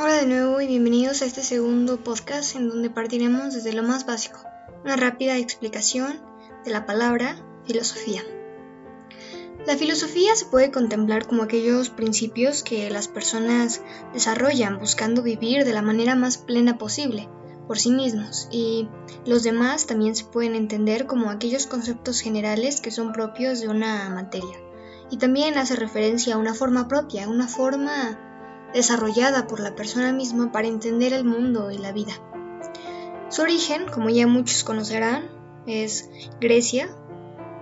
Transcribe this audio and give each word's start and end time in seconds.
Hola 0.00 0.14
de 0.14 0.26
nuevo 0.26 0.60
y 0.60 0.68
bienvenidos 0.68 1.22
a 1.22 1.24
este 1.24 1.42
segundo 1.42 1.96
podcast 2.04 2.54
en 2.54 2.68
donde 2.68 2.88
partiremos 2.88 3.52
desde 3.52 3.72
lo 3.72 3.82
más 3.82 4.06
básico, 4.06 4.38
una 4.84 4.94
rápida 4.94 5.36
explicación 5.38 6.20
de 6.64 6.70
la 6.70 6.86
palabra 6.86 7.44
filosofía. 7.66 8.22
La 9.66 9.76
filosofía 9.76 10.36
se 10.36 10.44
puede 10.44 10.70
contemplar 10.70 11.26
como 11.26 11.42
aquellos 11.42 11.90
principios 11.90 12.62
que 12.62 12.88
las 12.90 13.08
personas 13.08 13.82
desarrollan 14.12 14.78
buscando 14.78 15.24
vivir 15.24 15.64
de 15.64 15.72
la 15.72 15.82
manera 15.82 16.14
más 16.14 16.38
plena 16.38 16.78
posible 16.78 17.28
por 17.66 17.80
sí 17.80 17.90
mismos 17.90 18.46
y 18.52 18.88
los 19.26 19.42
demás 19.42 19.86
también 19.86 20.14
se 20.14 20.26
pueden 20.26 20.54
entender 20.54 21.06
como 21.06 21.28
aquellos 21.28 21.66
conceptos 21.66 22.20
generales 22.20 22.80
que 22.80 22.92
son 22.92 23.12
propios 23.12 23.60
de 23.60 23.66
una 23.66 24.08
materia. 24.10 24.60
Y 25.10 25.16
también 25.16 25.58
hace 25.58 25.74
referencia 25.74 26.36
a 26.36 26.38
una 26.38 26.54
forma 26.54 26.86
propia, 26.86 27.28
una 27.28 27.48
forma 27.48 28.27
desarrollada 28.72 29.46
por 29.46 29.60
la 29.60 29.74
persona 29.74 30.12
misma 30.12 30.52
para 30.52 30.68
entender 30.68 31.12
el 31.12 31.24
mundo 31.24 31.70
y 31.70 31.78
la 31.78 31.92
vida. 31.92 32.12
Su 33.28 33.42
origen, 33.42 33.86
como 33.86 34.08
ya 34.08 34.26
muchos 34.26 34.64
conocerán, 34.64 35.28
es 35.66 36.08
Grecia, 36.40 36.88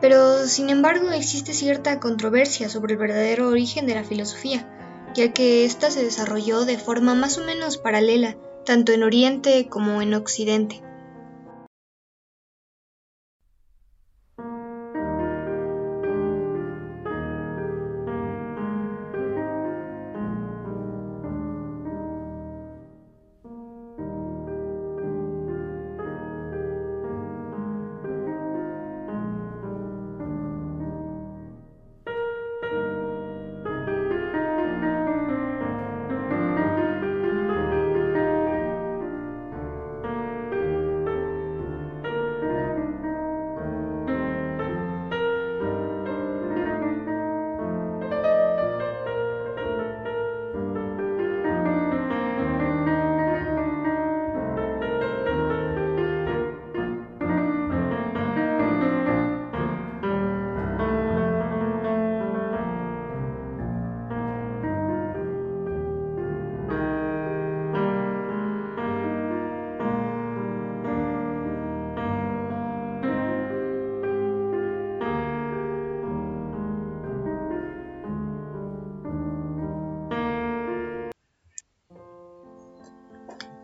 pero 0.00 0.46
sin 0.46 0.68
embargo 0.68 1.10
existe 1.10 1.54
cierta 1.54 2.00
controversia 2.00 2.68
sobre 2.68 2.94
el 2.94 2.98
verdadero 2.98 3.48
origen 3.48 3.86
de 3.86 3.94
la 3.94 4.04
filosofía, 4.04 4.68
ya 5.14 5.32
que 5.32 5.64
ésta 5.64 5.90
se 5.90 6.04
desarrolló 6.04 6.64
de 6.64 6.78
forma 6.78 7.14
más 7.14 7.38
o 7.38 7.44
menos 7.44 7.78
paralela 7.78 8.36
tanto 8.64 8.92
en 8.92 9.02
Oriente 9.02 9.68
como 9.68 10.02
en 10.02 10.14
Occidente. 10.14 10.82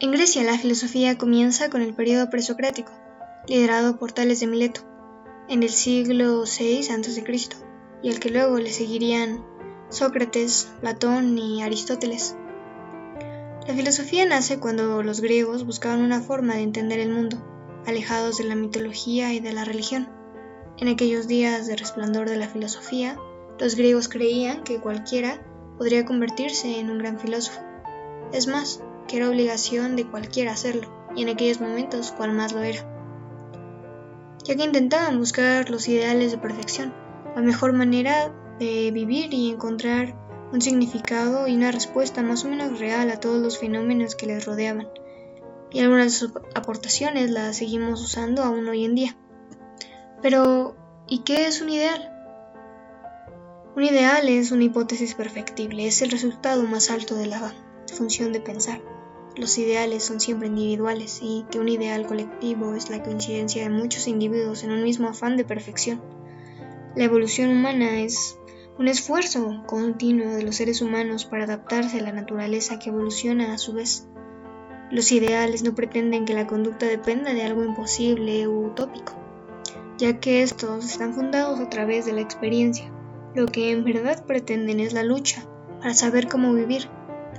En 0.03 0.13
Grecia 0.13 0.43
la 0.45 0.57
filosofía 0.57 1.19
comienza 1.19 1.69
con 1.69 1.83
el 1.83 1.93
periodo 1.93 2.31
presocrático, 2.31 2.91
liderado 3.47 3.99
por 3.99 4.13
Tales 4.13 4.41
de 4.41 4.47
Mileto, 4.47 4.81
en 5.47 5.63
el 5.63 5.69
siglo 5.69 6.45
VI 6.45 6.89
a.C., 6.89 7.23
y 8.03 8.11
al 8.11 8.19
que 8.19 8.31
luego 8.31 8.59
le 8.59 8.71
seguirían 8.71 9.45
Sócrates, 9.91 10.73
Platón 10.81 11.37
y 11.37 11.63
Aristóteles. 11.63 12.35
La 13.69 13.75
filosofía 13.75 14.25
nace 14.25 14.59
cuando 14.59 15.03
los 15.03 15.21
griegos 15.21 15.67
buscaban 15.67 16.01
una 16.01 16.23
forma 16.23 16.55
de 16.55 16.63
entender 16.63 16.99
el 16.99 17.11
mundo, 17.11 17.37
alejados 17.87 18.39
de 18.39 18.45
la 18.45 18.55
mitología 18.55 19.35
y 19.35 19.41
de 19.41 19.53
la 19.53 19.67
religión. 19.67 20.09
En 20.79 20.89
aquellos 20.89 21.29
días 21.29 21.67
de 21.67 21.77
resplandor 21.77 22.27
de 22.31 22.39
la 22.39 22.49
filosofía, 22.49 23.19
los 23.59 23.75
griegos 23.77 24.09
creían 24.09 24.65
que 24.65 24.81
cualquiera 24.81 25.45
podría 25.77 26.07
convertirse 26.07 26.79
en 26.79 26.89
un 26.89 26.97
gran 26.97 27.19
filósofo. 27.19 27.61
Es 28.33 28.47
más, 28.47 28.83
que 29.09 29.17
era 29.17 29.29
obligación 29.29 29.97
de 29.97 30.07
cualquiera 30.07 30.53
hacerlo, 30.53 30.89
y 31.17 31.23
en 31.23 31.29
aquellos 31.29 31.61
momentos 31.61 32.13
cual 32.13 32.33
más 32.33 32.53
lo 32.53 32.63
era, 32.63 32.87
ya 34.45 34.57
que 34.57 34.65
intentaban 34.65 35.19
buscar 35.19 35.71
los 35.71 35.87
ideales 35.89 36.33
de 36.33 36.39
perfección, 36.39 36.93
la 37.37 37.43
mejor 37.43 37.73
manera 37.73 38.33
de 38.59 38.91
vivir 38.91 39.33
y 39.33 39.51
encontrar 39.51 40.15
un 40.53 40.61
significado 40.61 41.47
y 41.47 41.55
una 41.55 41.71
respuesta 41.71 42.23
más 42.23 42.45
o 42.45 42.49
menos 42.49 42.79
real 42.79 43.11
a 43.11 43.21
todos 43.21 43.41
los 43.41 43.59
fenómenos 43.59 44.15
que 44.15 44.27
les 44.27 44.45
rodeaban. 44.45 44.89
Y 45.71 45.81
algunas 45.81 46.07
de 46.07 46.11
sus 46.11 46.33
aportaciones 46.55 47.31
las 47.31 47.57
seguimos 47.57 48.03
usando 48.03 48.43
aún 48.43 48.69
hoy 48.69 48.85
en 48.85 48.97
día. 48.97 49.17
Pero, 50.21 50.75
¿y 51.07 51.21
qué 51.21 51.47
es 51.47 51.61
un 51.61 51.71
ideal? 51.71 52.13
Un 53.77 53.85
ideal 53.85 54.29
es 54.29 54.51
una 54.51 54.65
hipótesis 54.65 55.15
perfectible, 55.15 55.87
es 55.87 56.03
el 56.03 56.11
resultado 56.11 56.65
más 56.65 56.91
alto 56.91 57.15
de 57.15 57.27
la 57.27 57.39
función 57.93 58.33
de 58.33 58.41
pensar 58.41 58.81
los 59.37 59.57
ideales 59.59 60.05
son 60.05 60.21
siempre 60.21 60.49
individuales 60.49 61.21
y 61.23 61.47
que 61.51 61.61
un 61.61 61.69
ideal 61.69 62.07
colectivo 62.07 62.75
es 62.75 62.91
la 62.91 63.03
coincidencia 63.03 63.63
de 63.63 63.71
muchos 63.71 64.09
individuos 64.09 64.65
en 64.65 64.73
un 64.73 64.83
mismo 64.83 65.09
afán 65.09 65.37
de 65.37 65.45
perfección. 65.45 66.03
La 66.97 67.05
evolución 67.05 67.51
humana 67.51 68.01
es 68.01 68.39
un 68.77 68.89
esfuerzo 68.89 69.63
continuo 69.67 70.33
de 70.33 70.43
los 70.43 70.57
seres 70.57 70.83
humanos 70.83 71.25
para 71.27 71.45
adaptarse 71.45 72.01
a 72.01 72.03
la 72.03 72.13
naturaleza 72.13 72.79
que 72.81 72.91
evoluciona 72.91 73.55
a 73.55 73.59
su 73.59 73.73
vez. 73.73 74.09
Los 74.91 75.13
ideales 75.13 75.63
no 75.63 75.77
pretenden 75.77 76.25
que 76.25 76.35
la 76.35 76.49
conducta 76.49 76.87
dependa 76.87 77.33
de 77.33 77.45
algo 77.45 77.65
imposible 77.65 78.49
u 78.49 78.67
utópico, 78.67 79.15
ya 79.97 80.19
que 80.19 80.43
estos 80.43 80.85
están 80.85 81.15
fundados 81.15 81.61
a 81.61 81.71
través 81.71 82.05
de 82.05 82.13
la 82.13 82.21
experiencia. 82.21 82.93
Lo 83.37 83.47
que 83.47 83.71
en 83.71 83.85
verdad 83.85 84.27
pretenden 84.27 84.81
es 84.81 84.93
la 84.93 85.05
lucha 85.05 85.47
para 85.81 85.95
saber 85.95 86.27
cómo 86.27 86.53
vivir, 86.53 86.89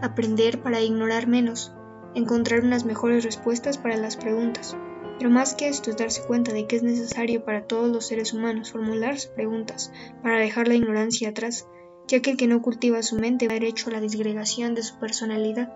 aprender 0.01 0.61
para 0.61 0.81
ignorar 0.81 1.27
menos, 1.27 1.73
encontrar 2.15 2.61
unas 2.61 2.85
mejores 2.85 3.23
respuestas 3.23 3.77
para 3.77 3.97
las 3.97 4.17
preguntas. 4.17 4.75
Pero 5.17 5.29
más 5.29 5.53
que 5.53 5.67
esto 5.67 5.91
es 5.91 5.97
darse 5.97 6.23
cuenta 6.23 6.51
de 6.51 6.65
que 6.65 6.75
es 6.75 6.83
necesario 6.83 7.45
para 7.45 7.67
todos 7.67 7.91
los 7.91 8.07
seres 8.07 8.33
humanos 8.33 8.71
formularse 8.71 9.29
preguntas 9.29 9.91
para 10.23 10.39
dejar 10.39 10.67
la 10.67 10.75
ignorancia 10.75 11.29
atrás, 11.29 11.67
ya 12.07 12.21
que 12.21 12.31
el 12.31 12.37
que 12.37 12.47
no 12.47 12.61
cultiva 12.61 13.03
su 13.03 13.17
mente 13.17 13.47
va 13.47 13.53
derecho 13.53 13.89
a 13.89 13.93
la 13.93 14.01
disgregación 14.01 14.73
de 14.73 14.83
su 14.83 14.97
personalidad. 14.97 15.71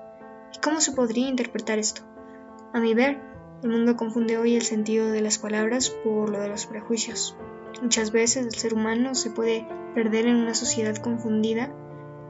¿Y 0.55 0.59
cómo 0.59 0.81
se 0.81 0.93
podría 0.93 1.29
interpretar 1.29 1.77
esto? 1.77 2.01
A 2.73 2.79
mi 2.79 2.93
ver, 2.93 3.21
el 3.61 3.69
mundo 3.69 3.95
confunde 3.95 4.37
hoy 4.37 4.55
el 4.55 4.63
sentido 4.63 5.11
de 5.11 5.21
las 5.21 5.37
palabras 5.37 5.89
por 5.89 6.29
lo 6.29 6.39
de 6.39 6.49
los 6.49 6.65
prejuicios. 6.65 7.37
Muchas 7.81 8.11
veces 8.11 8.45
el 8.45 8.53
ser 8.53 8.73
humano 8.73 9.15
se 9.15 9.29
puede 9.29 9.67
perder 9.93 10.27
en 10.27 10.37
una 10.37 10.55
sociedad 10.55 10.95
confundida 10.95 11.73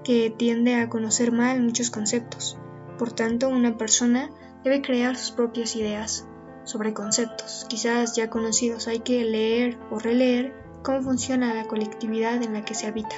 que 0.06 0.30
tiende 0.30 0.76
a 0.76 0.88
conocer 0.88 1.34
mal 1.34 1.62
muchos 1.62 1.90
conceptos, 1.90 2.58
por 2.98 3.12
tanto, 3.12 3.50
una 3.50 3.78
persona 3.78 4.30
debe 4.64 4.82
crear 4.82 5.18
sus 5.18 5.32
propias 5.32 5.76
ideas 5.76 6.26
sobre 6.64 6.94
conceptos, 6.94 7.66
quizás 7.70 8.16
ya 8.16 8.30
conocidos. 8.30 8.88
Hay 8.88 9.00
que 9.00 9.24
leer 9.24 9.78
o 9.92 10.00
releer 10.00 10.54
cómo 10.82 11.02
funciona 11.02 11.54
la 11.54 11.68
colectividad 11.68 12.42
en 12.42 12.54
la 12.54 12.64
que 12.64 12.74
se 12.74 12.88
habita. 12.88 13.16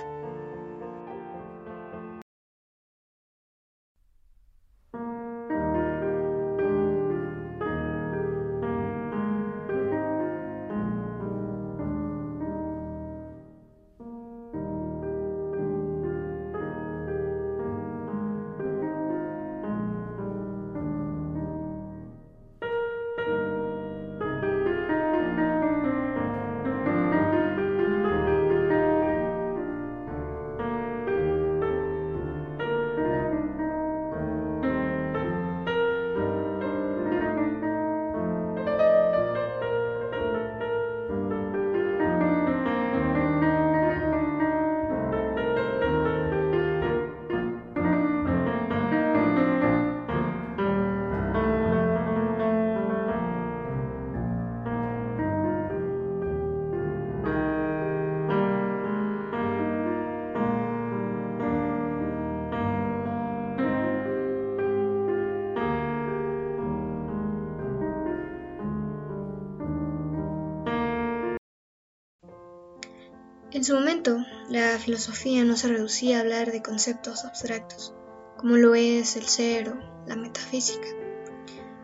En 73.50 73.64
su 73.64 73.74
momento, 73.76 74.18
la 74.50 74.78
filosofía 74.78 75.46
no 75.46 75.56
se 75.56 75.70
reducía 75.70 76.18
a 76.18 76.22
hablar 76.22 76.52
de 76.52 76.62
conceptos 76.62 77.24
abstractos, 77.24 77.94
como 78.36 78.58
lo 78.58 78.76
es 78.76 79.16
el 79.16 79.24
ser 79.24 79.70
o 79.70 80.06
la 80.06 80.18
metafísica, 80.18 80.88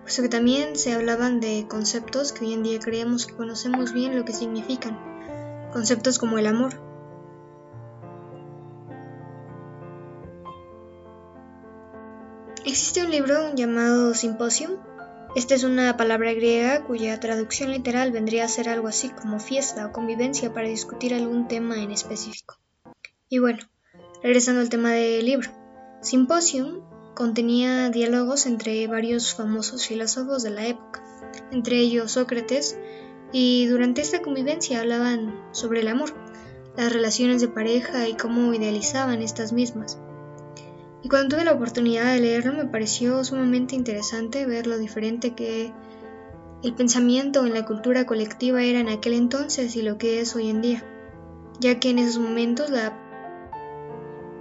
puesto 0.02 0.22
que 0.22 0.28
también 0.28 0.76
se 0.76 0.92
hablaban 0.92 1.40
de 1.40 1.66
conceptos 1.70 2.34
que 2.34 2.44
hoy 2.44 2.54
en 2.54 2.64
día 2.64 2.80
creemos 2.80 3.26
que 3.26 3.36
conocemos 3.36 3.94
bien 3.94 4.18
lo 4.18 4.26
que 4.26 4.34
significan, 4.34 5.00
conceptos 5.72 6.20
como 6.20 6.38
el 6.38 6.48
amor. 6.48 6.82
Existe 12.66 13.06
un 13.06 13.12
libro 13.12 13.56
llamado 13.56 14.14
Symposium. 14.14 14.80
Esta 15.36 15.56
es 15.56 15.64
una 15.64 15.98
palabra 15.98 16.32
griega 16.34 16.84
cuya 16.86 17.20
traducción 17.20 17.72
literal 17.72 18.12
vendría 18.12 18.46
a 18.46 18.48
ser 18.48 18.70
algo 18.70 18.88
así 18.88 19.10
como 19.10 19.40
fiesta 19.40 19.88
o 19.88 19.92
convivencia 19.92 20.54
para 20.54 20.68
discutir 20.68 21.12
algún 21.16 21.48
tema 21.48 21.82
en 21.82 21.90
específico. 21.90 22.60
Y 23.30 23.40
bueno, 23.40 23.58
regresando 24.22 24.62
al 24.62 24.70
tema 24.70 24.92
del 24.92 25.26
libro. 25.26 25.50
Symposium 26.02 26.82
contenía 27.16 27.90
diálogos 27.90 28.46
entre 28.46 28.86
varios 28.86 29.34
famosos 29.34 29.88
filósofos 29.88 30.44
de 30.44 30.52
la 30.52 30.68
época, 30.68 31.04
entre 31.52 31.80
ellos 31.80 32.12
Sócrates, 32.12 32.78
y 33.32 33.66
durante 33.66 34.02
esta 34.02 34.22
convivencia 34.22 34.82
hablaban 34.82 35.44
sobre 35.52 35.82
el 35.82 35.88
amor, 35.88 36.14
las 36.78 36.94
relaciones 36.94 37.42
de 37.42 37.48
pareja 37.48 38.08
y 38.08 38.16
cómo 38.16 38.54
idealizaban 38.54 39.24
estas 39.24 39.52
mismas. 39.52 40.00
Y 41.04 41.10
cuando 41.10 41.36
tuve 41.36 41.44
la 41.44 41.52
oportunidad 41.52 42.14
de 42.14 42.22
leerlo 42.22 42.54
me 42.54 42.66
pareció 42.66 43.24
sumamente 43.26 43.76
interesante 43.76 44.46
ver 44.46 44.68
lo 44.68 44.78
diferente 44.78 45.36
que 45.36 45.74
el 46.64 46.74
pensamiento 46.74 47.46
en 47.46 47.54
la 47.54 47.66
cultura 47.66 48.06
colectiva 48.06 48.64
era 48.64 48.80
en 48.80 48.88
aquel 48.88 49.14
entonces 49.14 49.76
y 49.76 49.82
lo 49.82 49.98
que 49.98 50.22
es 50.22 50.34
hoy 50.34 50.50
en 50.50 50.62
día, 50.62 50.84
ya 51.60 51.78
que 51.78 51.90
en 51.90 52.00
esos 52.00 52.20
momentos 52.20 52.70
la 52.70 52.98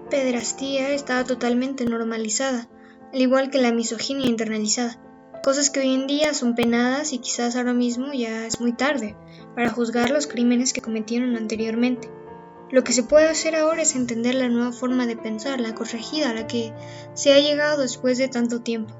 pedrastía 0.09 0.91
estaba 0.93 1.25
totalmente 1.25 1.85
normalizada, 1.85 2.69
al 3.13 3.21
igual 3.21 3.51
que 3.51 3.61
la 3.61 3.73
misoginia 3.73 4.29
internalizada, 4.29 5.01
cosas 5.43 5.69
que 5.69 5.81
hoy 5.81 5.93
en 5.93 6.07
día 6.07 6.33
son 6.33 6.55
penadas 6.55 7.13
y 7.13 7.19
quizás 7.19 7.57
ahora 7.57 7.75
mismo 7.75 8.13
ya 8.13 8.47
es 8.47 8.61
muy 8.61 8.73
tarde 8.73 9.17
para 9.57 9.71
juzgar 9.71 10.11
los 10.11 10.29
crímenes 10.29 10.73
que 10.73 10.81
cometieron 10.81 11.35
anteriormente. 11.35 12.09
Lo 12.73 12.85
que 12.85 12.95
se 12.95 13.03
puede 13.03 13.29
hacer 13.29 13.55
ahora 13.55 13.83
es 13.83 13.95
entender 13.95 14.35
la 14.35 14.49
nueva 14.49 14.73
forma 14.73 15.07
de 15.07 15.15
pensar, 15.15 15.61
la 15.61 15.75
corregida 15.75 16.31
a 16.31 16.35
la 16.35 16.47
que 16.47 16.73
se 17.13 17.35
ha 17.35 17.39
llegado 17.39 17.83
después 17.83 18.17
de 18.17 18.29
tanto 18.29 18.63
tiempo. 18.63 18.95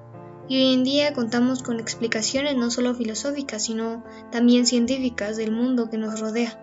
Y 0.47 0.59
hoy 0.59 0.75
en 0.75 0.85
día 0.85 1.15
contamos 1.15 1.63
con 1.63 1.81
explicaciones 1.81 2.55
no 2.55 2.71
solo 2.71 2.95
filosóficas, 2.95 3.65
sino 3.65 4.05
también 4.31 4.67
científicas 4.67 5.39
del 5.39 5.53
mundo 5.53 5.89
que 5.89 5.97
nos 5.97 6.21
rodea, 6.21 6.59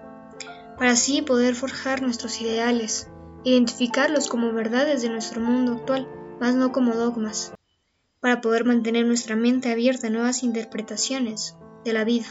para 0.78 0.92
así 0.92 1.24
poder 1.24 1.56
forjar 1.56 2.04
nuestros 2.04 2.40
ideales, 2.42 3.10
identificarlos 3.44 4.28
como 4.28 4.54
verdades 4.54 5.02
de 5.02 5.10
nuestro 5.10 5.42
mundo 5.42 5.72
actual, 5.74 6.08
más 6.40 6.54
no 6.54 6.72
como 6.72 6.94
dogmas, 6.94 7.54
para 8.20 8.40
poder 8.40 8.66
mantener 8.66 9.08
nuestra 9.08 9.36
mente 9.36 9.72
abierta 9.72 10.08
a 10.08 10.12
nuevas 10.12 10.44
interpretaciones 10.44 11.58
de 11.84 11.94
la 11.94 12.04
vida. 12.04 12.28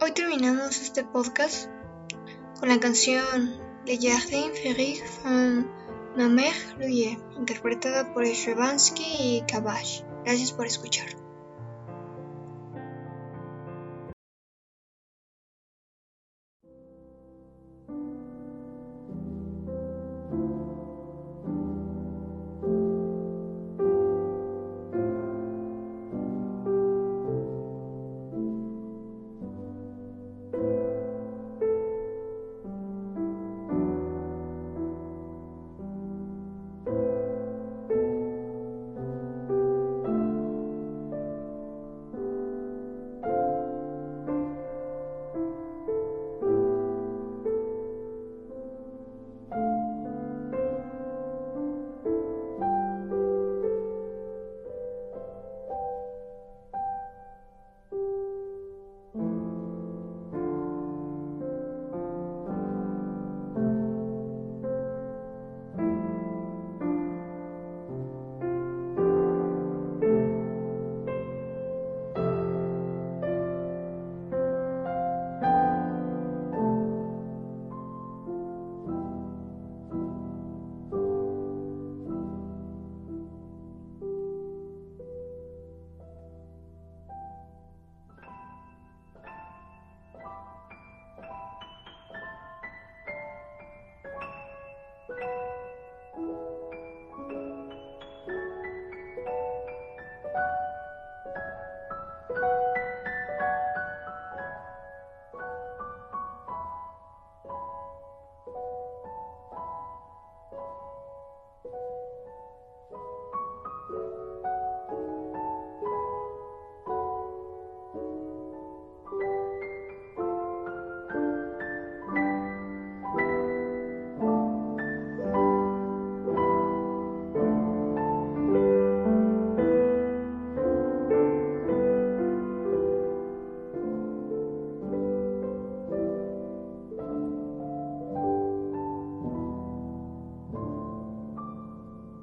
Hoy 0.00 0.12
terminamos 0.12 0.80
este 0.80 1.02
podcast 1.02 1.68
con 2.60 2.68
la 2.68 2.78
canción 2.78 3.54
Le 3.86 3.98
Jardin 3.98 4.52
Féerique 4.52 5.02
von 5.24 5.66
Ma 6.14 6.28
Mère 6.28 7.18
interpretada 7.38 8.12
por 8.12 8.26
Stravinsky 8.26 9.02
y 9.18 9.42
Cabache. 9.48 10.04
Gracias 10.24 10.52
por 10.52 10.66
escuchar. 10.66 11.19